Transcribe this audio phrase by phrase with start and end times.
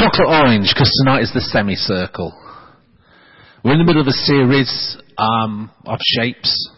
[0.00, 2.32] chocolate orange, because tonight is the semicircle.
[3.62, 6.70] We're in the middle of a series um, of shapes.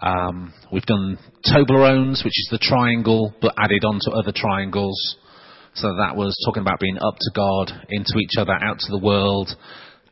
[0.00, 4.96] Um, we've done Toblerones, which is the triangle, but added on to other triangles.
[5.74, 9.04] So that was talking about being up to God, into each other, out to the
[9.04, 9.50] world,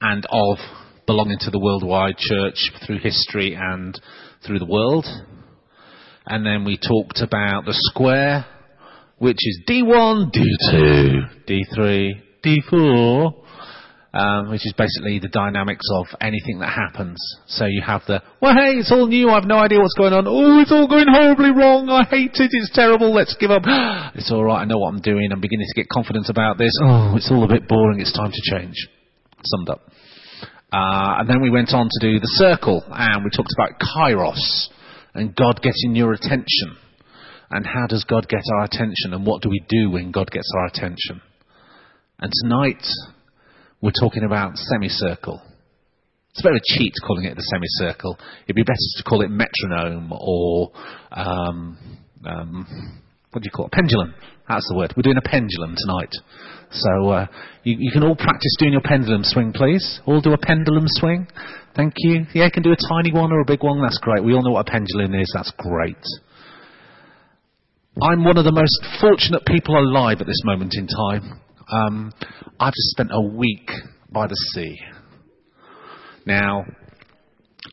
[0.02, 0.58] and of
[1.06, 3.98] belonging to the worldwide church through history and
[4.46, 5.06] through the world.
[6.26, 8.44] And then we talked about the square,
[9.16, 13.34] which is D1, D2, D3, D4,
[14.14, 17.18] um, which is basically the dynamics of anything that happens.
[17.46, 19.30] So you have the, well, hey, it's all new.
[19.30, 20.26] I have no idea what's going on.
[20.28, 21.88] Oh, it's all going horribly wrong.
[21.88, 22.50] I hate it.
[22.52, 23.12] It's terrible.
[23.12, 23.62] Let's give up.
[24.14, 24.62] It's all right.
[24.62, 25.30] I know what I'm doing.
[25.32, 26.70] I'm beginning to get confidence about this.
[26.82, 28.00] Oh, it's all a bit boring.
[28.00, 28.76] It's time to change.
[29.42, 29.82] Summed up.
[30.72, 34.68] Uh, and then we went on to do the circle, and we talked about kairos
[35.14, 36.76] and God getting your attention.
[37.50, 39.12] And how does God get our attention?
[39.12, 41.20] And what do we do when God gets our attention?
[42.24, 42.82] And tonight,
[43.82, 45.42] we're talking about semicircle.
[46.30, 48.16] It's a bit of a cheat calling it the semicircle.
[48.44, 50.72] It'd be better to call it metronome or
[51.12, 51.76] um,
[52.24, 53.72] um, what do you call it?
[53.72, 54.14] Pendulum.
[54.48, 54.94] That's the word.
[54.96, 56.12] We're doing a pendulum tonight.
[56.70, 57.26] So uh,
[57.62, 60.00] you, you, can all practice doing your pendulum swing, please.
[60.06, 61.28] All do a pendulum swing.
[61.76, 62.24] Thank you.
[62.32, 63.82] Yeah, you can do a tiny one or a big one.
[63.82, 64.24] That's great.
[64.24, 65.30] We all know what a pendulum is.
[65.34, 66.00] That's great.
[68.00, 71.43] I'm one of the most fortunate people alive at this moment in time.
[71.70, 72.12] Um,
[72.60, 73.70] I've just spent a week
[74.10, 74.78] by the sea.
[76.26, 76.64] Now,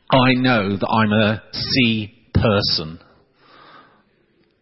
[0.09, 3.00] I know that I'm a sea person.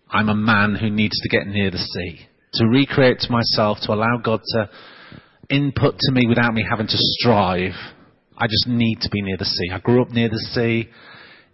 [0.10, 3.94] I'm a man who needs to get near the sea, to recreate to myself, to
[3.94, 4.70] allow God to
[5.50, 7.74] input to me without me having to strive.
[8.38, 9.72] I just need to be near the sea.
[9.74, 10.90] I grew up near the sea.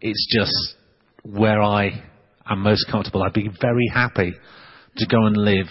[0.02, 0.76] It's just
[1.24, 2.04] where I
[2.48, 3.24] am most comfortable.
[3.24, 4.34] I'd be very happy
[4.98, 5.68] to go and live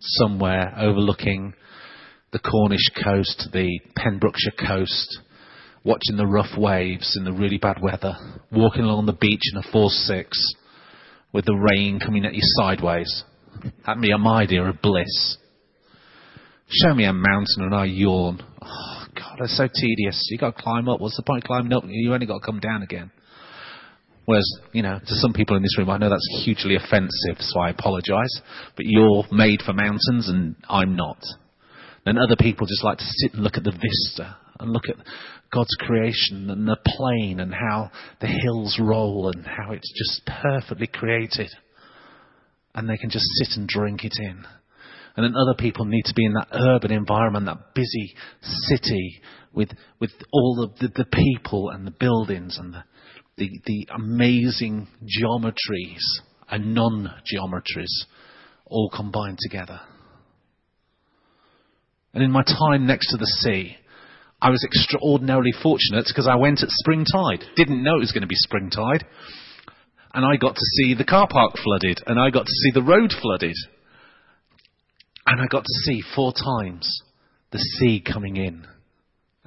[0.00, 1.54] somewhere overlooking
[2.32, 5.18] the Cornish coast, the Pembrokeshire coast,
[5.84, 8.14] watching the rough waves in the really bad weather,
[8.52, 10.38] walking along the beach in a force six
[11.32, 13.24] with the rain coming at you sideways.
[13.86, 15.38] That'd be a my idea of bliss.
[16.68, 18.44] Show me a mountain and I yawn.
[18.62, 20.26] Oh, God, it's so tedious.
[20.30, 21.00] You've got to climb up.
[21.00, 21.84] What's the point of climbing up?
[21.86, 23.10] You only got to come down again.
[24.28, 27.60] Whereas, you know, to some people in this room, I know that's hugely offensive, so
[27.60, 28.42] I apologise.
[28.76, 31.16] But you're made for mountains and I'm not.
[32.04, 34.96] Then other people just like to sit and look at the vista and look at
[35.50, 37.90] God's creation and the plain and how
[38.20, 41.48] the hills roll and how it's just perfectly created.
[42.74, 44.44] And they can just sit and drink it in.
[45.16, 49.22] And then other people need to be in that urban environment, that busy city
[49.52, 49.70] with,
[50.00, 52.84] with all the, the, the people and the buildings and the,
[53.36, 56.02] the, the amazing geometries
[56.50, 58.06] and non-geometries
[58.66, 59.80] all combined together.
[62.14, 63.76] And in my time next to the sea,
[64.40, 67.44] I was extraordinarily fortunate because I went at spring tide.
[67.56, 69.04] Didn't know it was going to be spring tide.
[70.14, 72.82] And I got to see the car park flooded, and I got to see the
[72.82, 73.56] road flooded.
[75.26, 77.02] And I got to see four times
[77.50, 78.66] the sea coming in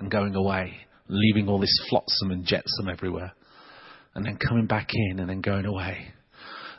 [0.01, 0.73] and going away,
[1.07, 3.34] leaving all this flotsam and jetsam everywhere
[4.16, 5.97] and then coming back in and then going away.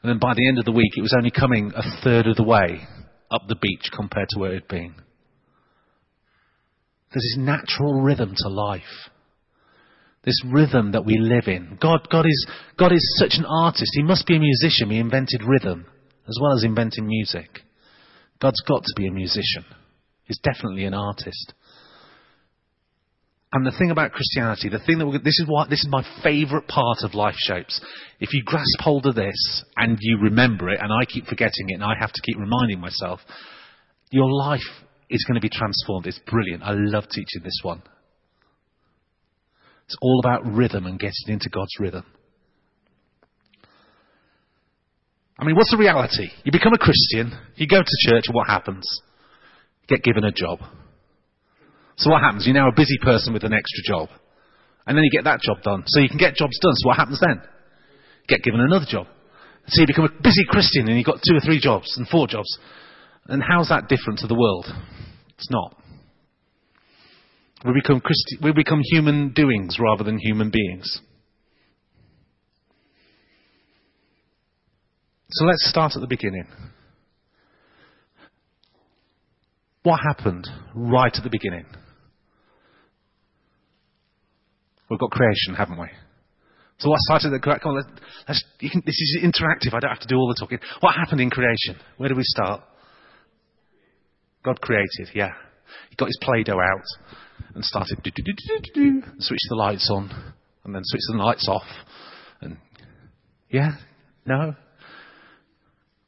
[0.03, 2.37] And then by the end of the week, it was only coming a third of
[2.37, 2.81] the way
[3.31, 4.95] up the beach compared to where it had been.
[7.13, 8.83] There's this natural rhythm to life.
[10.25, 11.79] This rhythm that we live in.
[11.81, 12.47] God, God is,
[12.79, 13.91] God is such an artist.
[13.95, 14.91] He must be a musician.
[14.91, 15.87] He invented rhythm
[16.29, 17.61] as well as inventing music.
[18.41, 19.65] God's got to be a musician.
[20.25, 21.55] He's definitely an artist.
[23.55, 26.67] And the thing about Christianity, the thing that this is what this is my favourite
[26.69, 27.81] part of life shapes.
[28.19, 31.75] If you grasp hold of this and you remember it, and I keep forgetting it,
[31.75, 33.21] and I have to keep reminding myself,
[34.11, 34.61] your life
[35.11, 36.07] is going to be transformed.
[36.07, 36.63] It's brilliant.
[36.63, 37.83] I love teaching this one.
[39.85, 42.07] It's all about rhythm and getting into God's rhythm.
[45.39, 46.29] I mean, what's the reality?
[46.45, 48.87] You become a Christian, you go to church, and what happens?
[49.83, 50.61] You get given a job.
[51.97, 52.47] So what happens?
[52.47, 54.09] You're now a busy person with an extra job.
[54.87, 55.85] And then you get that job done.
[55.87, 56.75] So you can get jobs done.
[56.77, 57.41] So what happens then?
[58.29, 59.07] Get given another job.
[59.69, 62.27] So you become a busy Christian and you've got two or three jobs and four
[62.27, 62.49] jobs.
[63.27, 64.67] And how's that different to the world?
[65.39, 65.77] It's not.
[67.65, 71.01] We become, Christi- we become human doings rather than human beings.
[75.31, 76.47] So let's start at the beginning.
[79.85, 81.65] What happened right at the beginning?
[84.93, 85.87] We've got creation, haven't we?
[86.79, 87.85] So what started the come on,
[88.29, 89.73] let's, can, this is interactive.
[89.73, 90.59] I don't have to do all the talking.
[90.81, 91.77] What happened in creation?
[91.97, 92.61] Where do we start?
[94.45, 95.31] God created, yeah.
[95.89, 96.85] He got his Play Doh out
[97.55, 100.11] and started do and the lights on,
[100.65, 101.67] and then switched the lights off.
[102.43, 102.59] And
[103.49, 103.77] yeah,
[104.27, 104.55] no.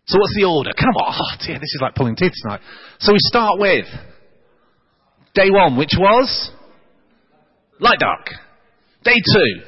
[0.09, 0.73] So what's the order?
[0.79, 2.61] Come on, oh dear, this is like pulling teeth tonight.
[2.99, 3.87] So we start with
[5.35, 6.51] day one, which was
[7.81, 8.29] light dark.
[9.05, 9.63] Day two,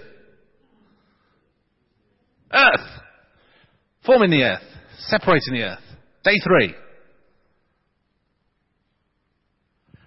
[2.55, 2.89] earth,
[4.07, 4.63] forming the earth,
[4.99, 5.83] separating the earth.
[6.25, 6.75] Day three.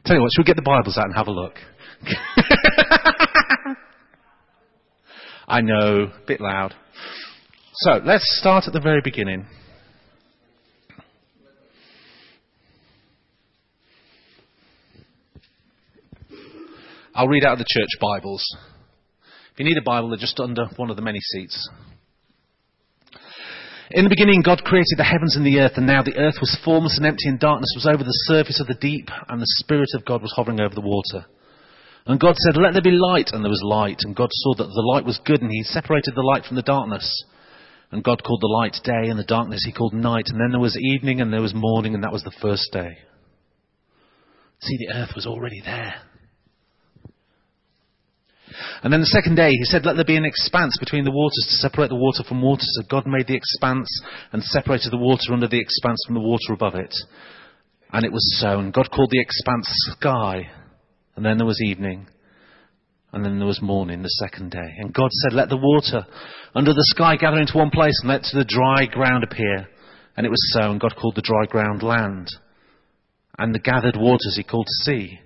[0.04, 1.54] Tell you what, should we get the Bibles out and have a look?
[5.48, 6.74] I know, a bit loud.
[7.74, 9.46] So let's start at the very beginning.
[17.14, 18.44] I'll read out of the church Bibles.
[19.60, 21.70] You need a Bible, they're just under one of the many seats.
[23.92, 26.58] In the beginning, God created the heavens and the earth, and now the earth was
[26.64, 29.90] formless and empty, and darkness was over the surface of the deep, and the Spirit
[29.96, 31.28] of God was hovering over the water.
[32.06, 34.00] And God said, Let there be light, and there was light.
[34.06, 36.62] And God saw that the light was good, and He separated the light from the
[36.62, 37.12] darkness.
[37.92, 40.28] And God called the light day, and the darkness He called night.
[40.30, 42.98] And then there was evening, and there was morning, and that was the first day.
[44.62, 45.96] See, the earth was already there.
[48.84, 51.46] And then the second day, he said, Let there be an expanse between the waters
[51.50, 52.64] to separate the water from water.
[52.64, 53.90] So God made the expanse
[54.32, 56.94] and separated the water under the expanse from the water above it.
[57.92, 58.60] And it was so.
[58.60, 60.50] And God called the expanse sky.
[61.16, 62.08] And then there was evening.
[63.12, 64.76] And then there was morning, the second day.
[64.78, 66.06] And God said, Let the water
[66.54, 69.68] under the sky gather into one place and let the dry ground appear.
[70.16, 70.72] And it was so.
[70.72, 72.30] And God called the dry ground land.
[73.38, 75.20] And the gathered waters he called sea.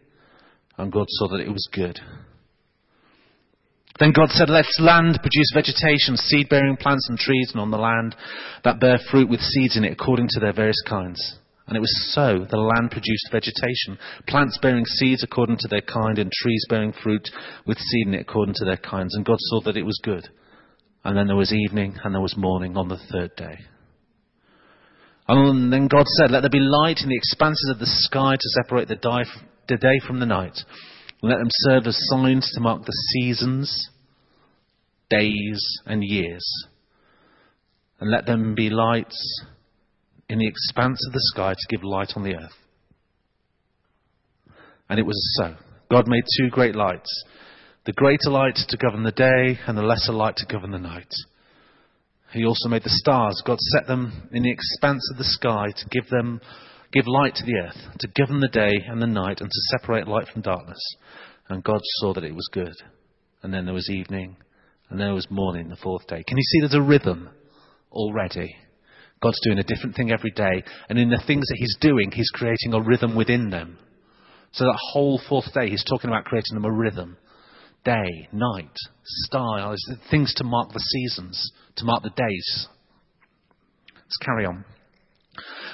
[0.77, 1.99] And God saw that it was good.
[3.99, 7.77] Then God said, Let land produce vegetation, seed bearing plants and trees, and on the
[7.77, 8.15] land
[8.63, 11.37] that bear fruit with seeds in it according to their various kinds.
[11.67, 12.45] And it was so.
[12.49, 13.97] The land produced vegetation,
[14.27, 17.29] plants bearing seeds according to their kind, and trees bearing fruit
[17.65, 19.15] with seed in it according to their kinds.
[19.15, 20.27] And God saw that it was good.
[21.05, 23.59] And then there was evening, and there was morning on the third day.
[25.27, 28.63] And then God said, Let there be light in the expanses of the sky to
[28.63, 30.57] separate the day from the night
[31.23, 33.89] let them serve as signs to mark the seasons,
[35.09, 36.45] days, and years.
[37.99, 39.43] And let them be lights
[40.27, 42.51] in the expanse of the sky to give light on the earth.
[44.89, 45.55] And it was so.
[45.89, 47.23] God made two great lights
[47.85, 51.13] the greater light to govern the day, and the lesser light to govern the night.
[52.31, 53.43] He also made the stars.
[53.45, 56.39] God set them in the expanse of the sky to give them
[56.93, 60.07] give light to the earth, to govern the day and the night, and to separate
[60.07, 60.79] light from darkness.
[61.49, 62.75] And God saw that it was good.
[63.41, 64.37] And then there was evening,
[64.89, 66.23] and then there was morning, the fourth day.
[66.25, 67.29] Can you see there's a rhythm
[67.91, 68.55] already?
[69.21, 72.29] God's doing a different thing every day, and in the things that He's doing, He's
[72.29, 73.77] creating a rhythm within them.
[74.51, 77.17] So that whole fourth day, He's talking about creating them a rhythm.
[77.83, 79.75] Day, night, style,
[80.09, 82.67] things to mark the seasons, to mark the days.
[83.95, 84.63] Let's carry on.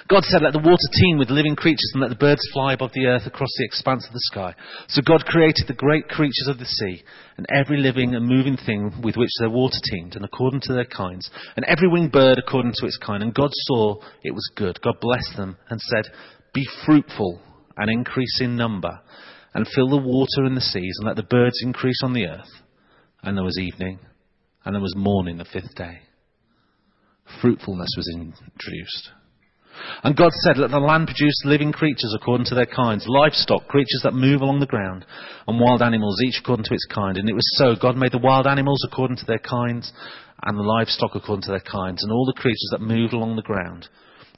[0.07, 2.91] God said, Let the water teem with living creatures and let the birds fly above
[2.93, 4.55] the earth across the expanse of the sky.
[4.87, 7.03] So God created the great creatures of the sea
[7.37, 10.85] and every living and moving thing with which their water teemed and according to their
[10.85, 13.21] kinds and every winged bird according to its kind.
[13.21, 14.79] And God saw it was good.
[14.81, 16.05] God blessed them and said,
[16.53, 17.41] Be fruitful
[17.75, 18.99] and increase in number
[19.53, 22.49] and fill the water in the seas and let the birds increase on the earth.
[23.21, 23.99] And there was evening
[24.63, 25.99] and there was morning the fifth day.
[27.41, 29.11] Fruitfulness was introduced.
[30.03, 34.01] And God said, Let the land produce living creatures according to their kinds, livestock, creatures
[34.03, 35.05] that move along the ground,
[35.47, 37.17] and wild animals, each according to its kind.
[37.17, 37.75] And it was so.
[37.75, 39.91] God made the wild animals according to their kinds,
[40.43, 43.41] and the livestock according to their kinds, and all the creatures that move along the
[43.41, 43.87] ground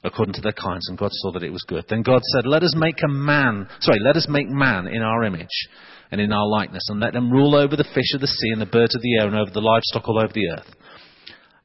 [0.04, 0.88] according to their kinds.
[0.90, 1.86] And God saw that it was good.
[1.90, 5.24] Then God said, Let us make a man, sorry, let us make man in our
[5.24, 5.70] image
[6.12, 8.62] and in our likeness, and let them rule over the fish of the sea and
[8.62, 10.76] the birds of the air and over the livestock all over the earth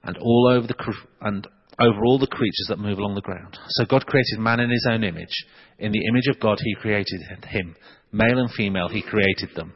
[0.05, 0.75] and all over the
[1.23, 1.47] and
[1.79, 3.59] over all the creatures that move along the ground.
[3.69, 5.45] So God created man in his own image.
[5.79, 7.77] In the image of God, he created him.
[8.13, 9.75] Male and female, he created them.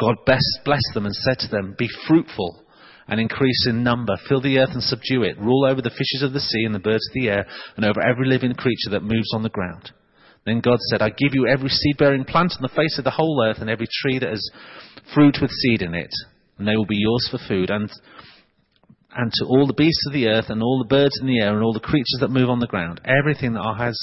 [0.00, 2.64] God blessed them and said to them, Be fruitful
[3.08, 4.16] and increase in number.
[4.28, 5.38] Fill the earth and subdue it.
[5.38, 7.46] Rule over the fishes of the sea and the birds of the air
[7.76, 9.90] and over every living creature that moves on the ground.
[10.44, 13.10] Then God said, I give you every seed bearing plant on the face of the
[13.10, 14.50] whole earth and every tree that has
[15.14, 16.10] fruit with seed in it.
[16.58, 17.70] And they will be yours for food.
[17.70, 17.90] And
[19.10, 21.54] and to all the beasts of the earth, and all the birds in the air,
[21.54, 23.98] and all the creatures that move on the ground, everything that has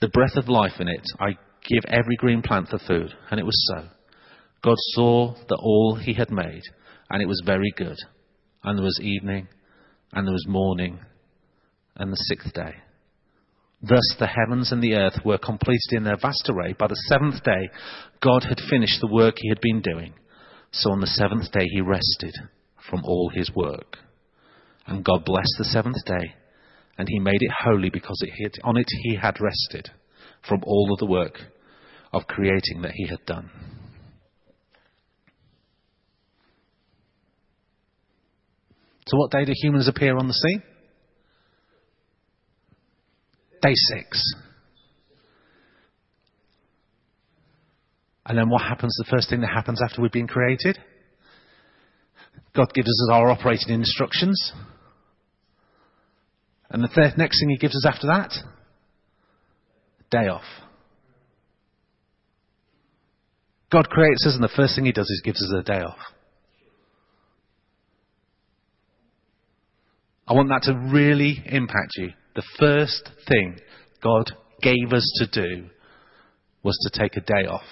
[0.00, 1.36] the breath of life in it, I
[1.68, 3.12] give every green plant for food.
[3.30, 3.88] And it was so.
[4.62, 6.62] God saw that all he had made,
[7.10, 7.96] and it was very good.
[8.62, 9.48] And there was evening,
[10.12, 11.00] and there was morning,
[11.96, 12.74] and the sixth day.
[13.80, 16.74] Thus the heavens and the earth were completed in their vast array.
[16.76, 17.70] By the seventh day,
[18.20, 20.14] God had finished the work he had been doing.
[20.72, 22.34] So on the seventh day, he rested
[22.90, 23.98] from all his work.
[24.88, 26.34] And God blessed the seventh day,
[26.96, 29.90] and he made it holy because it on it he had rested
[30.48, 31.38] from all of the work
[32.12, 33.50] of creating that he had done.
[39.06, 40.62] So, what day do humans appear on the scene?
[43.60, 44.22] Day six.
[48.24, 48.94] And then what happens?
[48.98, 50.78] The first thing that happens after we've been created?
[52.54, 54.52] God gives us our operating instructions.
[56.70, 58.32] And the th- next thing He gives us after that?
[60.10, 60.44] Day off.
[63.70, 65.98] God creates us, and the first thing He does is gives us a day off.
[70.26, 72.10] I want that to really impact you.
[72.34, 73.58] The first thing
[74.02, 75.66] God gave us to do
[76.62, 77.62] was to take a day off.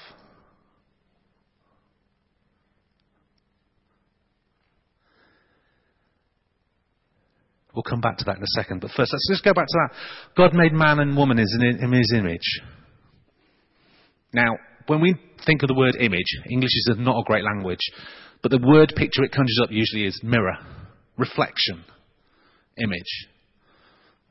[7.76, 8.80] We'll come back to that in a second.
[8.80, 9.96] But first, let's just go back to that.
[10.34, 12.62] God made man and woman in his image.
[14.32, 14.56] Now,
[14.86, 15.14] when we
[15.44, 17.80] think of the word image, English is not a great language,
[18.42, 20.56] but the word picture it conjures up usually is mirror,
[21.18, 21.84] reflection,
[22.82, 23.28] image.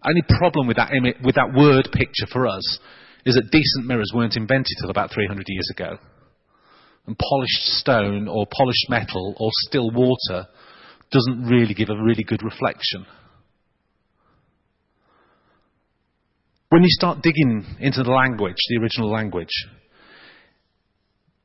[0.03, 0.89] Only problem with that,
[1.23, 2.79] with that word picture for us
[3.25, 5.97] is that decent mirrors weren't invented till about 300 years ago.
[7.05, 10.47] And polished stone or polished metal or still water
[11.11, 13.05] doesn't really give a really good reflection.
[16.69, 19.53] When you start digging into the language, the original language,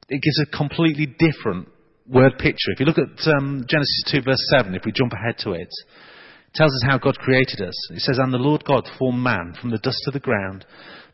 [0.08, 1.68] it gives a completely different
[2.08, 2.72] word picture.
[2.72, 5.68] If you look at um, Genesis 2, verse 7, if we jump ahead to it,
[5.68, 7.74] it tells us how God created us.
[7.90, 10.64] It says, And the Lord God formed man from the dust of the ground,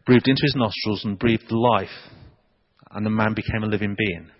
[0.06, 1.88] breathed into his nostrils, and breathed life,
[2.92, 4.30] and the man became a living being.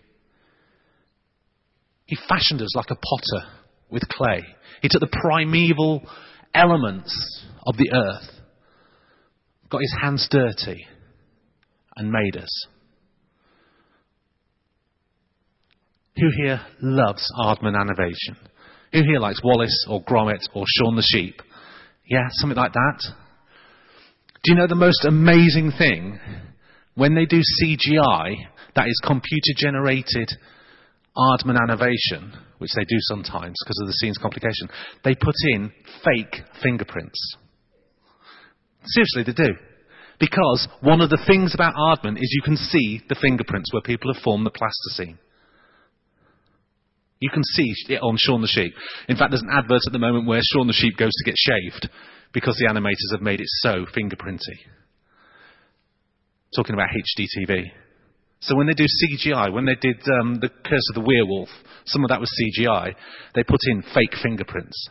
[2.07, 3.49] He fashioned us like a potter
[3.91, 4.45] with clay.
[4.81, 6.03] He took the primeval
[6.55, 8.36] elements of the earth
[9.71, 10.87] got his hands dirty
[11.97, 12.67] and made us.
[16.17, 18.37] Who here loves Aardman Animation?
[18.93, 21.43] Who here likes Wallace or Gromit or Shaun the Sheep?
[22.09, 23.01] Yeah, something like that.
[24.45, 26.19] Do you know the most amazing thing?
[26.95, 28.35] When they do CGI,
[28.77, 30.31] that is computer generated
[31.17, 34.69] Aardman animation, which they do sometimes because of the scene's complication,
[35.05, 35.73] they put in
[36.05, 37.37] fake fingerprints.
[38.87, 39.55] Seriously, they do.
[40.19, 44.13] Because one of the things about Aardman is you can see the fingerprints where people
[44.13, 45.19] have formed the plasticine.
[47.21, 48.73] You can see it on Shaun the Sheep.
[49.09, 51.35] In fact, there's an advert at the moment where Shaun the Sheep goes to get
[51.37, 51.89] shaved
[52.33, 54.59] because the animators have made it so fingerprinty.
[56.55, 57.71] Talking about HDTV.
[58.41, 61.49] So when they do CGI, when they did um, the Curse of the Werewolf,
[61.87, 62.95] some of that was CGI.
[63.35, 64.89] They put in fake fingerprints.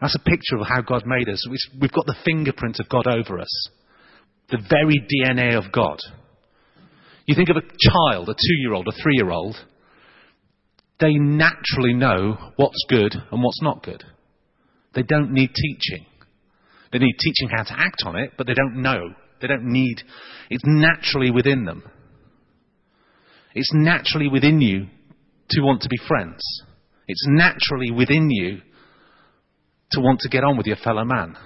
[0.00, 1.46] That's a picture of how God made us.
[1.80, 3.68] We've got the fingerprint of God over us,
[4.50, 5.98] the very DNA of God.
[7.26, 9.56] You think of a child, a two year old, a three year old,
[11.00, 14.04] they naturally know what's good and what's not good.
[14.94, 16.06] They don't need teaching.
[16.92, 19.14] They need teaching how to act on it, but they don't know.
[19.40, 19.96] They don't need,
[20.48, 21.82] it's naturally within them.
[23.54, 24.86] It's naturally within you
[25.50, 26.40] to want to be friends.
[27.06, 28.60] It's naturally within you
[29.94, 31.36] to want to get on with your fellow man.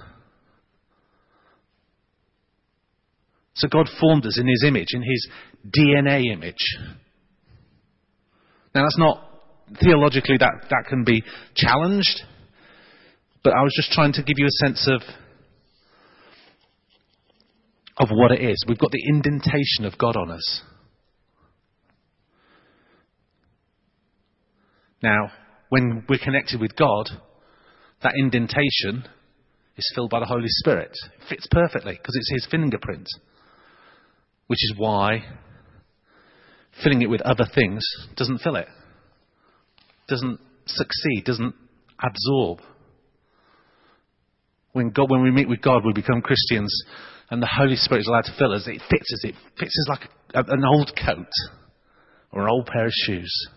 [3.55, 5.29] So God formed us in His image, in His
[5.67, 6.79] DNA image.
[8.75, 9.25] Now that's not,
[9.83, 11.23] theologically that, that can be
[11.55, 12.23] challenged,
[13.43, 15.03] but I was just trying to give you a sense of,
[17.97, 18.65] of what it is.
[18.69, 20.63] We've got the indentation of God on us.
[25.03, 25.31] Now,
[25.69, 27.11] when we're connected with God,
[28.03, 29.09] that indentation
[29.77, 30.91] is filled by the Holy Spirit.
[30.91, 33.09] It fits perfectly because it's his fingerprint.
[34.47, 35.25] Which is why
[36.83, 37.83] filling it with other things
[38.17, 38.69] doesn't fill it,
[40.09, 41.55] doesn't succeed, doesn't
[42.03, 42.61] absorb.
[44.73, 46.73] When, God, when we meet with God, we become Christians,
[47.31, 48.67] and the Holy Spirit is allowed to fill us.
[48.67, 49.25] It fits us.
[49.25, 51.31] It fits us like a, an old coat
[52.33, 53.49] or an old pair of shoes.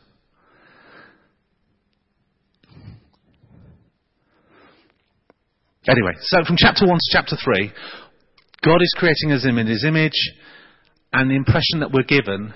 [5.88, 7.72] Anyway, so from chapter 1 to chapter 3,
[8.64, 10.32] God is creating us in his image,
[11.12, 12.54] and the impression that we're given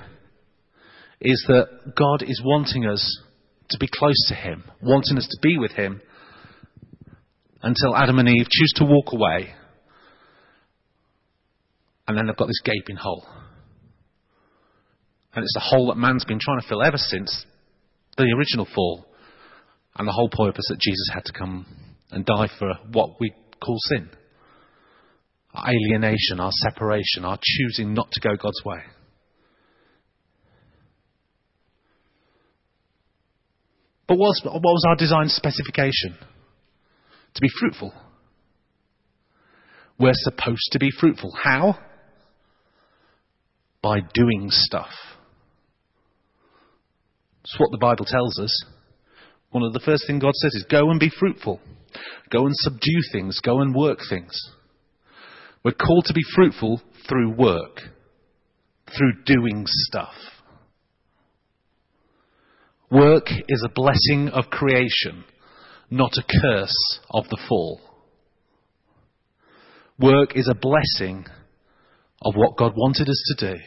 [1.22, 3.20] is that God is wanting us
[3.70, 6.02] to be close to him, wanting us to be with him
[7.64, 9.56] until Adam and Eve choose to walk away
[12.08, 13.26] And then they've got this gaping hole.
[15.34, 17.46] And it's a hole that man's been trying to fill ever since
[18.18, 19.06] the original fall.
[19.98, 21.66] And the whole purpose that Jesus had to come
[22.16, 23.32] and die for what we
[23.64, 24.10] call sin
[25.56, 28.80] our alienation, our separation, our choosing not to go God's way.
[34.08, 36.16] But what was, what was our design specification?
[37.36, 37.94] To be fruitful.
[39.98, 41.34] We're supposed to be fruitful.
[41.42, 41.80] How?
[43.82, 44.92] By doing stuff.
[47.44, 48.64] That's what the Bible tells us.
[49.52, 51.60] One of the first things God says is go and be fruitful.
[52.32, 53.40] Go and subdue things.
[53.44, 54.34] Go and work things.
[55.64, 57.82] We're called to be fruitful through work,
[58.96, 60.14] through doing stuff.
[62.92, 65.24] Work is a blessing of creation,
[65.90, 67.82] not a curse of the fall.
[70.00, 71.26] Work is a blessing
[72.22, 73.60] of what God wanted us to do,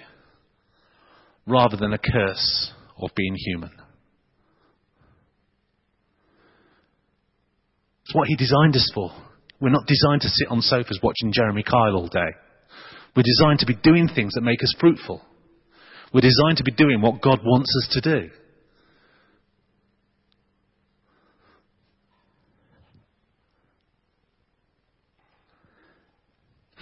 [1.46, 3.77] rather than a curse of being human.
[8.08, 9.10] It's what He designed us for.
[9.60, 12.30] We're not designed to sit on sofas watching Jeremy Kyle all day.
[13.14, 15.20] We're designed to be doing things that make us fruitful.
[16.14, 18.30] We're designed to be doing what God wants us to do.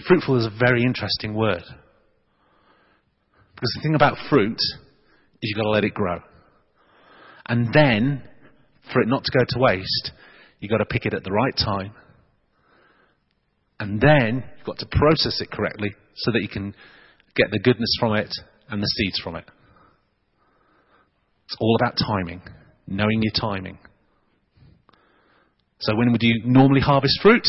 [0.07, 1.63] Fruitful is a very interesting word.
[3.53, 6.19] Because the thing about fruit is you've got to let it grow.
[7.49, 8.23] And then,
[8.93, 10.11] for it not to go to waste,
[10.59, 11.93] you've got to pick it at the right time.
[13.79, 16.73] And then you've got to process it correctly so that you can
[17.35, 18.33] get the goodness from it
[18.69, 19.45] and the seeds from it.
[21.45, 22.41] It's all about timing,
[22.87, 23.77] knowing your timing.
[25.79, 27.47] So when would you normally harvest fruit?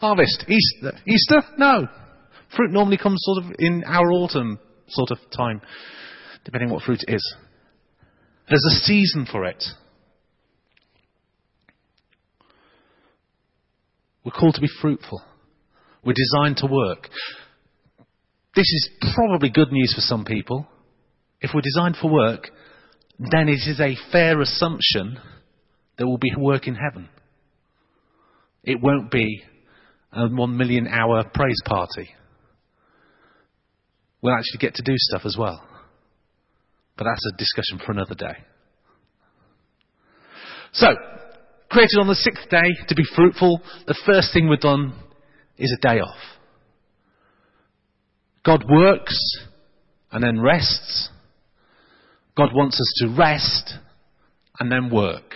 [0.00, 0.44] Harvest.
[0.48, 0.92] Easter.
[1.06, 1.42] Easter?
[1.56, 1.88] No.
[2.56, 4.58] Fruit normally comes sort of in our autumn
[4.88, 5.62] sort of time,
[6.44, 7.36] depending what fruit it is.
[8.48, 9.62] There's a season for it.
[14.24, 15.22] We're called to be fruitful.
[16.04, 17.08] We're designed to work.
[18.54, 20.66] This is probably good news for some people.
[21.40, 22.48] If we're designed for work,
[23.18, 25.18] then it is a fair assumption
[25.98, 27.08] that will be work in heaven.
[28.62, 29.42] It won't be
[30.12, 32.10] a one million hour praise party.
[34.22, 35.62] We'll actually get to do stuff as well.
[36.96, 38.36] But that's a discussion for another day.
[40.72, 40.88] So,
[41.70, 44.94] created on the sixth day to be fruitful, the first thing we've done
[45.56, 46.18] is a day off.
[48.44, 49.18] God works
[50.12, 51.08] and then rests.
[52.36, 53.74] God wants us to rest
[54.58, 55.34] and then work.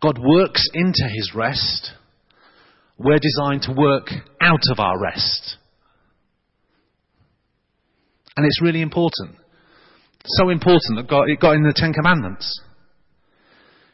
[0.00, 1.92] God works into his rest
[2.98, 4.08] we're designed to work
[4.40, 5.56] out of our rest.
[8.36, 9.36] And it's really important.
[10.26, 12.60] So important that God, it got in the Ten Commandments.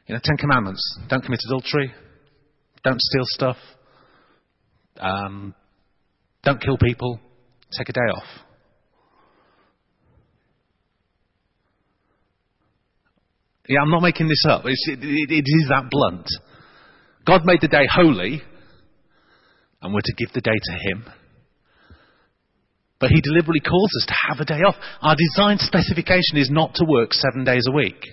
[0.07, 0.81] You know, Ten Commandments.
[1.09, 1.93] Don't commit adultery.
[2.85, 3.57] Don't steal stuff.
[4.99, 5.55] Um,
[6.43, 7.21] don't kill people.
[7.77, 8.25] Take a day off.
[13.69, 14.65] Yeah, I'm not making this up.
[14.65, 16.27] It, it, it is that blunt.
[17.25, 18.43] God made the day holy
[19.83, 21.05] and we're to give the day to Him.
[23.01, 24.77] But He deliberately calls us to have a day off.
[25.01, 28.05] Our design specification is not to work seven days a week.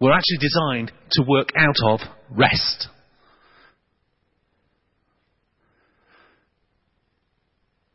[0.00, 2.88] We're actually designed to work out of rest.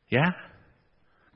[0.10, 0.32] Yeah?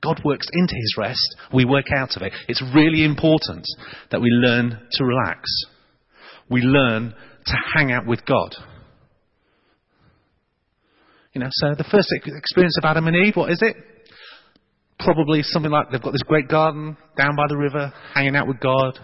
[0.02, 2.32] God works into his rest, we work out of it.
[2.48, 3.66] It's really important
[4.10, 5.48] that we learn to relax.
[6.50, 7.14] We learn
[7.46, 8.56] to hang out with God.
[11.32, 13.74] You know, so the first experience of Adam and Eve, what is it?
[14.98, 18.60] Probably something like they've got this great garden down by the river, hanging out with
[18.60, 18.98] God,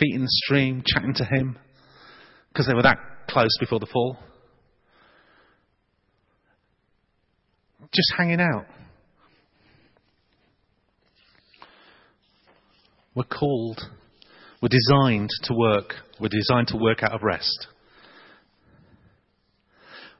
[0.00, 1.58] feet in the stream, chatting to Him,
[2.48, 4.16] because they were that close before the fall.
[7.92, 8.66] Just hanging out.
[13.14, 13.80] We're called,
[14.62, 17.66] we're designed to work, we're designed to work out of rest.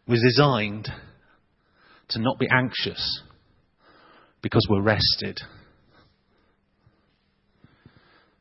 [0.06, 0.88] We're designed
[2.10, 3.22] to not be anxious
[4.42, 5.40] because we're rested.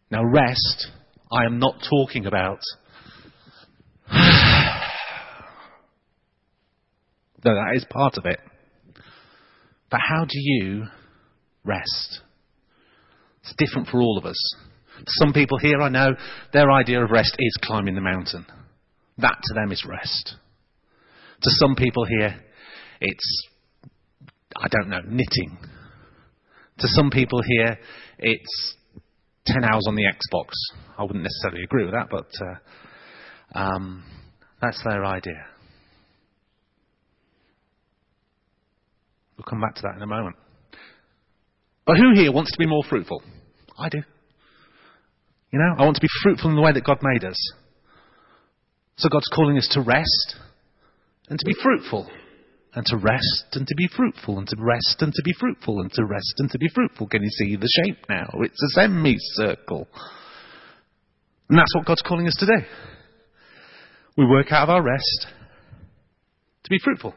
[0.10, 0.88] Now, rest,
[1.32, 2.60] I am not talking about.
[7.43, 8.39] Though that is part of it.
[9.89, 10.86] But how do you
[11.63, 12.21] rest?
[13.41, 14.56] It's different for all of us.
[15.06, 16.15] Some people here, I know,
[16.53, 18.45] their idea of rest is climbing the mountain.
[19.17, 20.36] That to them is rest.
[21.41, 22.39] To some people here,
[22.99, 23.47] it's,
[24.59, 25.57] I don't know, knitting.
[26.79, 27.77] To some people here,
[28.19, 28.75] it's
[29.47, 30.49] 10 hours on the Xbox.
[30.97, 34.03] I wouldn't necessarily agree with that, but uh, um,
[34.61, 35.45] that's their idea.
[39.37, 40.35] We'll come back to that in a moment.
[41.85, 43.21] But who here wants to be more fruitful?
[43.79, 43.99] I do.
[45.51, 47.37] You know, I want to be fruitful in the way that God made us.
[48.97, 50.35] So God's calling us to rest
[51.29, 52.09] and to be fruitful.
[52.77, 55.91] And to rest and to be fruitful, and to rest and to be fruitful, and
[55.93, 57.07] to rest and to be fruitful.
[57.07, 58.29] Can you see the shape now?
[58.41, 59.87] It's a semicircle.
[61.49, 62.67] And that's what God's calling us to do.
[64.15, 65.25] We work out of our rest
[66.65, 67.15] to be fruitful.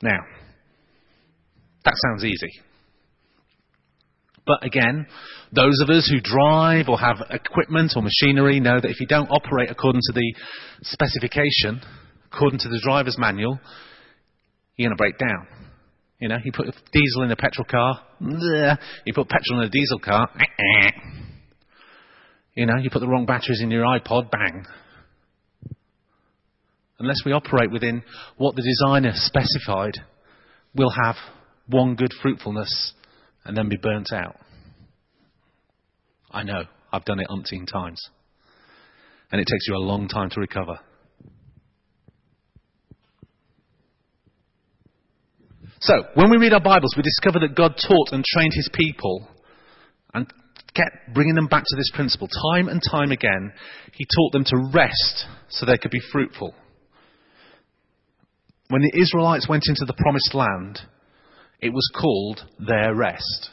[0.00, 0.20] Now,
[1.84, 2.52] that sounds easy.
[4.46, 5.08] But again,
[5.50, 9.30] those of us who drive or have equipment or machinery know that if you don't
[9.32, 10.34] operate according to the
[10.82, 11.80] specification,
[12.34, 13.58] according to the driver's manual,
[14.76, 15.46] you're going to break down.
[16.20, 19.98] You know, you put diesel in a petrol car, you put petrol in a diesel
[19.98, 20.30] car,
[22.54, 24.64] you know, you put the wrong batteries in your iPod, bang.
[26.98, 28.02] Unless we operate within
[28.36, 29.98] what the designer specified,
[30.74, 31.16] we'll have
[31.68, 32.94] one good fruitfulness
[33.44, 34.36] and then be burnt out.
[36.30, 38.00] I know, I've done it umpteen times.
[39.30, 40.78] And it takes you a long time to recover.
[45.84, 49.28] So, when we read our Bibles, we discover that God taught and trained his people
[50.14, 50.26] and
[50.74, 52.26] kept bringing them back to this principle.
[52.54, 53.52] Time and time again,
[53.92, 56.54] he taught them to rest so they could be fruitful.
[58.68, 60.80] When the Israelites went into the promised land,
[61.60, 63.50] it was called their rest.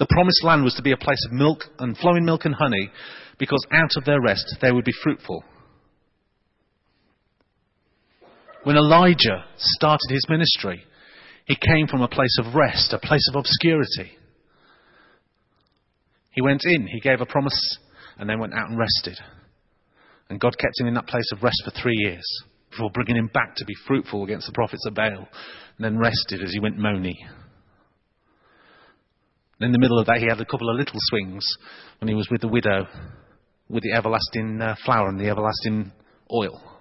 [0.00, 2.90] The promised land was to be a place of milk and flowing milk and honey
[3.38, 5.44] because out of their rest they would be fruitful.
[8.66, 10.82] When Elijah started his ministry,
[11.44, 14.10] he came from a place of rest, a place of obscurity.
[16.32, 17.78] He went in, he gave a promise,
[18.18, 19.20] and then went out and rested.
[20.28, 22.24] And God kept him in that place of rest for three years
[22.72, 25.28] before bringing him back to be fruitful against the prophets of Baal,
[25.76, 27.14] and then rested as he went moany.
[29.60, 31.46] In the middle of that, he had a couple of little swings
[32.00, 32.88] when he was with the widow,
[33.68, 35.92] with the everlasting uh, flour and the everlasting
[36.34, 36.75] oil.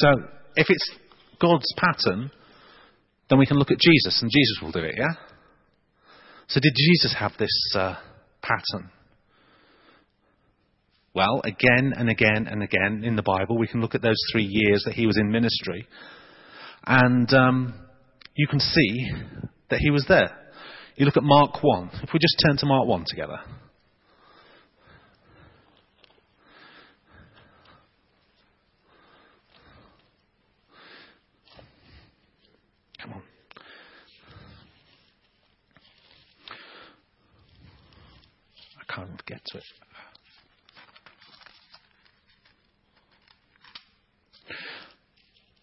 [0.00, 0.08] So,
[0.56, 0.90] if it's
[1.40, 2.30] God's pattern,
[3.28, 5.14] then we can look at Jesus, and Jesus will do it, yeah?
[6.48, 7.96] So, did Jesus have this uh,
[8.42, 8.90] pattern?
[11.14, 14.44] Well, again and again and again in the Bible, we can look at those three
[14.44, 15.86] years that he was in ministry,
[16.86, 17.74] and um,
[18.34, 19.10] you can see
[19.70, 20.30] that he was there.
[20.94, 21.90] You look at Mark 1.
[22.02, 23.38] If we just turn to Mark 1 together.
[33.00, 33.22] Come on.
[38.76, 39.64] I can't get to it.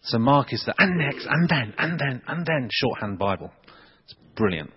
[0.02, 3.50] So Mark is the and next, and then, and then, and then shorthand Bible.
[4.04, 4.70] It's brilliant.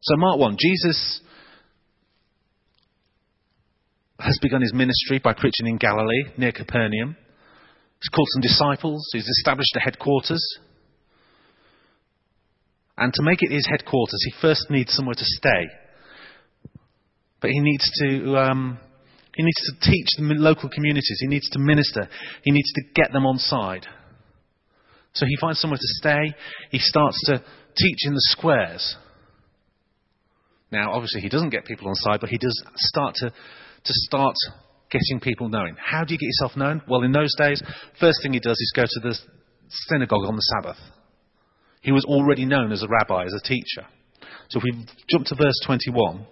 [0.00, 1.20] So Mark 1, Jesus
[4.18, 7.16] has begun his ministry by preaching in Galilee, near Capernaum.
[8.00, 9.08] He's called some disciples.
[9.12, 10.42] He's established a headquarters.
[12.98, 15.66] And to make it his headquarters, he first needs somewhere to stay.
[17.40, 18.78] But he needs to um,
[19.34, 21.18] he needs to teach the local communities.
[21.20, 22.08] He needs to minister.
[22.42, 23.86] He needs to get them on side.
[25.12, 26.34] So he finds somewhere to stay.
[26.70, 27.42] He starts to
[27.76, 28.96] teach in the squares.
[30.72, 34.34] Now, obviously, he doesn't get people on side, but he does start to, to start
[34.90, 35.76] getting people knowing.
[35.78, 36.82] How do you get yourself known?
[36.88, 37.62] Well, in those days,
[38.00, 39.16] first thing he does is go to the
[39.68, 40.78] synagogue on the Sabbath.
[41.86, 43.86] He was already known as a rabbi, as a teacher.
[44.48, 46.26] So if we jump to verse 21,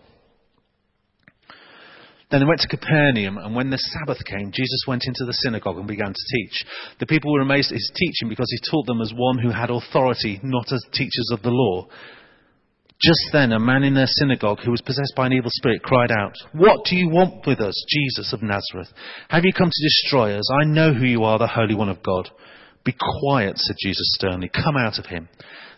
[2.29, 5.79] then they went to Capernaum, and when the Sabbath came, Jesus went into the synagogue
[5.79, 6.65] and began to teach.
[6.99, 9.71] The people were amazed at his teaching because he taught them as one who had
[9.71, 11.87] authority, not as teachers of the law.
[13.01, 16.11] Just then, a man in their synagogue who was possessed by an evil spirit cried
[16.11, 18.93] out, What do you want with us, Jesus of Nazareth?
[19.29, 20.51] Have you come to destroy us?
[20.51, 22.29] I know who you are, the Holy One of God.
[22.85, 24.51] Be quiet, said Jesus sternly.
[24.51, 25.29] Come out of him.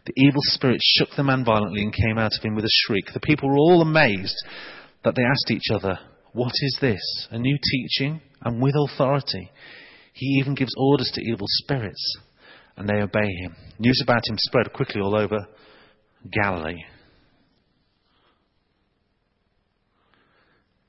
[0.06, 3.06] The evil spirit shook the man violently and came out of him with a shriek.
[3.12, 4.36] The people were all amazed
[5.04, 5.98] that they asked each other,
[6.32, 7.28] what is this?
[7.30, 9.50] A new teaching and with authority.
[10.12, 12.18] He even gives orders to evil spirits,
[12.76, 13.54] and they obey him.
[13.78, 15.46] News about him spread quickly all over
[16.30, 16.82] Galilee.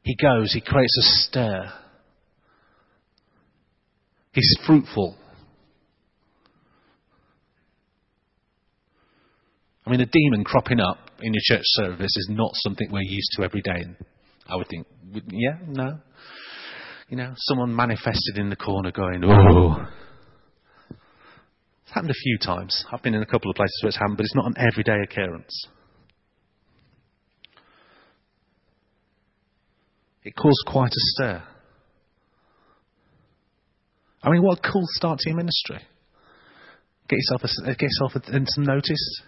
[0.04, 1.74] He goes, he creates a stir.
[4.32, 5.18] He's fruitful.
[9.88, 13.30] I mean, a demon cropping up in your church service is not something we're used
[13.38, 13.86] to every day.
[14.46, 14.86] I would think,
[15.30, 16.00] yeah, no.
[17.08, 19.88] You know, someone manifested in the corner going, oh.
[20.90, 22.84] It's happened a few times.
[22.92, 24.98] I've been in a couple of places where it's happened, but it's not an everyday
[25.02, 25.68] occurrence.
[30.26, 31.44] It caused quite a stir.
[34.22, 35.80] I mean, what a cool start to your ministry.
[37.08, 39.22] Get yourself, a, get yourself a, some notice,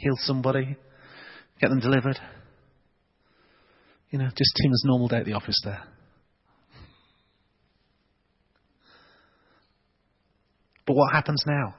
[0.00, 0.76] heal somebody,
[1.60, 2.18] get them delivered.
[4.10, 5.82] You know, just Tim's normal day at the office there.
[10.86, 11.76] But what happens now?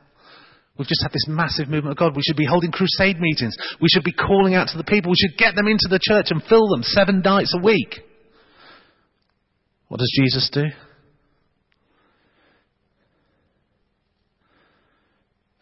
[0.77, 2.15] We've just had this massive movement of God.
[2.15, 3.55] We should be holding crusade meetings.
[3.81, 5.11] We should be calling out to the people.
[5.11, 7.99] We should get them into the church and fill them seven nights a week.
[9.89, 10.63] What does Jesus do?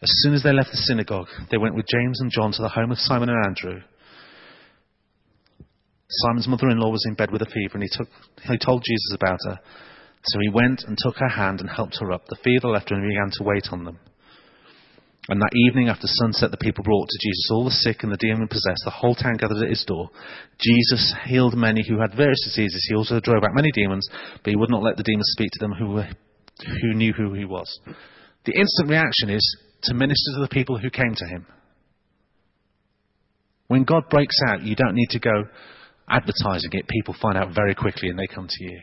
[0.02, 2.70] As soon as they left the synagogue, they went with James and John to the
[2.70, 3.82] home of Simon and Andrew.
[6.08, 8.08] Simon's mother-in-law was in bed with a fever, and he, took,
[8.48, 9.60] he told Jesus about her.
[10.24, 12.26] So he went and took her hand and helped her up.
[12.26, 13.98] The fever left her, and began to wait on them.
[15.28, 18.16] And that evening after sunset, the people brought to Jesus all the sick and the
[18.16, 18.82] demon possessed.
[18.84, 20.10] The whole town gathered at his door.
[20.58, 22.84] Jesus healed many who had various diseases.
[22.88, 24.08] He also drove out many demons,
[24.42, 26.08] but he would not let the demons speak to them who, were,
[26.82, 27.68] who knew who he was.
[28.46, 31.46] The instant reaction is to minister to the people who came to him.
[33.68, 35.44] When God breaks out, you don't need to go
[36.08, 36.88] advertising it.
[36.88, 38.80] People find out very quickly and they come to you.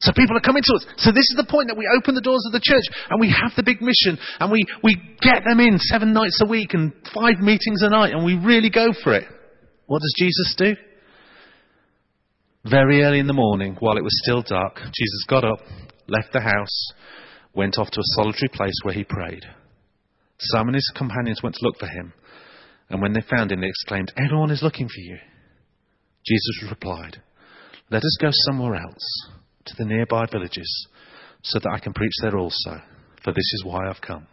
[0.00, 0.86] So people are coming to us.
[0.96, 3.28] So this is the point that we open the doors of the church and we
[3.28, 6.92] have the big mission and we, we get them in seven nights a week and
[7.14, 9.24] five meetings a night and we really go for it.
[9.86, 10.74] What does Jesus do?
[12.64, 15.60] Very early in the morning, while it was still dark, Jesus got up,
[16.06, 16.92] left the house,
[17.54, 19.44] went off to a solitary place where he prayed.
[20.38, 22.12] Simon and his companions went to look for him,
[22.88, 25.18] and when they found him, they exclaimed, Everyone is looking for you.
[26.26, 27.22] Jesus replied,
[27.90, 29.28] Let us go somewhere else,
[29.66, 30.88] to the nearby villages,
[31.42, 32.82] so that I can preach there also,
[33.22, 34.26] for this is why I've come.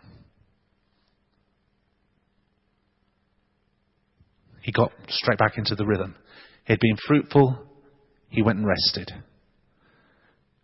[4.62, 6.16] He got straight back into the rhythm.
[6.66, 7.58] He had been fruitful,
[8.30, 9.12] he went and rested.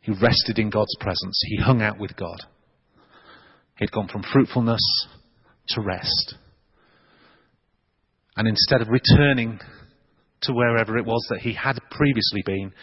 [0.04, 1.42] He rested in God's presence.
[1.48, 2.38] He hung out with God.
[3.78, 4.82] He'd gone from fruitfulness
[5.70, 6.36] to rest.
[8.36, 9.60] And instead of returning
[10.42, 12.74] to wherever it was that he had previously been,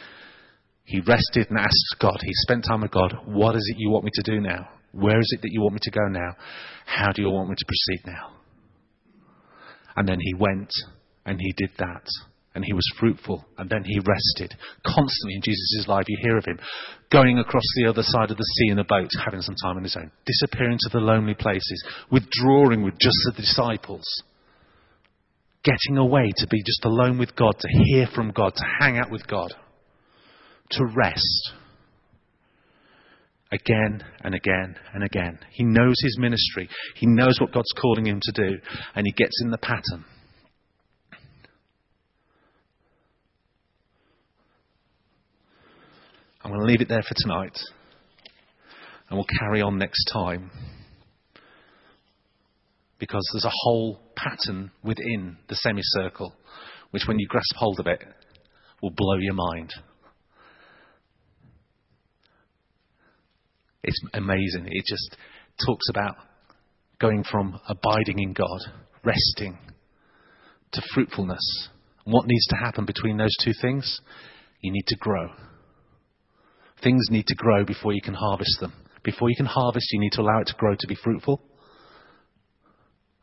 [0.85, 2.17] he rested and asked God.
[2.23, 3.15] He spent time with God.
[3.27, 4.71] What is it you want me to do now?
[4.93, 6.35] Where is it that you want me to go now?
[6.87, 8.33] How do you want me to proceed now?
[9.95, 10.71] And then he went
[11.27, 12.07] and he did that
[12.55, 14.57] and he was fruitful, and then he rested.
[14.85, 16.59] Constantly in Jesus' life, you hear of him
[17.11, 19.85] going across the other side of the sea in a boat, having some time on
[19.85, 24.05] his own, disappearing to the lonely places, withdrawing with just the disciples,
[25.63, 29.11] getting away to be just alone with God, to hear from God, to hang out
[29.11, 29.53] with God,
[30.71, 31.53] to rest.
[33.53, 35.41] Again and again and again.
[35.51, 36.69] He knows his ministry.
[36.95, 38.59] He knows what God's calling him to do,
[38.95, 40.05] and he gets in the pattern.
[46.51, 47.57] I'm going to leave it there for tonight.
[49.09, 50.51] And we'll carry on next time.
[52.99, 56.35] Because there's a whole pattern within the semicircle,
[56.91, 58.03] which when you grasp hold of it,
[58.83, 59.73] will blow your mind.
[63.85, 64.67] It's amazing.
[64.67, 65.17] It just
[65.65, 66.17] talks about
[67.01, 68.61] going from abiding in God,
[69.05, 69.57] resting,
[70.73, 71.69] to fruitfulness.
[72.07, 74.01] what needs to happen between those two things?
[74.63, 75.29] You need to grow.
[76.83, 78.73] Things need to grow before you can harvest them.
[79.03, 81.43] Before you can harvest, you need to allow it to grow to be fruitful.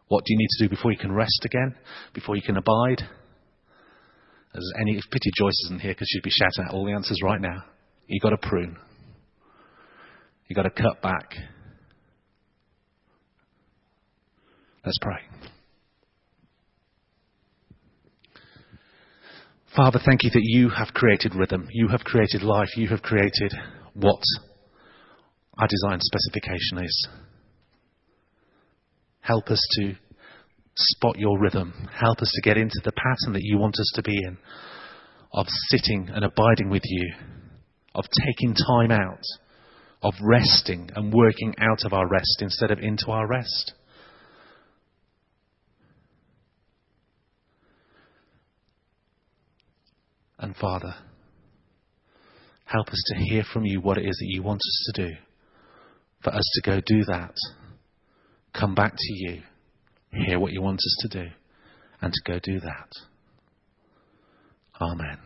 [0.07, 1.75] What do you need to do before you can rest again?
[2.13, 3.03] Before you can abide?
[4.53, 7.41] There's any pity Joyce isn't here because she'd be shouting out all the answers right
[7.41, 7.63] now.
[8.07, 8.77] You've got to prune.
[10.47, 11.31] You've got to cut back.
[14.85, 15.19] Let's pray.
[19.77, 21.67] Father, thank you that you have created rhythm.
[21.71, 22.75] You have created life.
[22.75, 23.53] You have created
[23.93, 24.23] what
[25.59, 27.07] our design specification is.
[29.19, 29.93] Help us to
[30.75, 31.87] spot your rhythm.
[31.93, 34.39] Help us to get into the pattern that you want us to be in
[35.33, 37.13] of sitting and abiding with you
[37.93, 39.21] of taking time out,
[40.01, 43.73] of resting and working out of our rest instead of into our rest.
[50.39, 50.95] And Father,
[52.65, 55.15] help us to hear from you what it is that you want us to do.
[56.23, 57.33] For us to go do that,
[58.53, 59.41] come back to you,
[60.11, 61.29] hear what you want us to do,
[62.01, 62.89] and to go do that.
[64.81, 65.17] Amen.